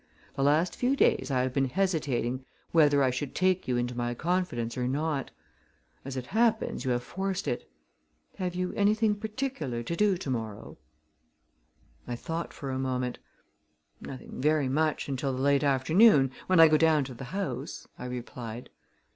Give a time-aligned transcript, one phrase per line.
[0.35, 4.15] The last few days I have been hesitating whether I should take you into my
[4.15, 5.29] confidence or not.
[6.03, 7.69] As it happens you have forced it.
[8.37, 10.79] Have you anything particular to do to morrow?"
[12.07, 13.19] I thought for a moment.
[14.01, 18.05] "Nothing very much until the late afternoon, when I go down to the House," I
[18.05, 18.71] replied.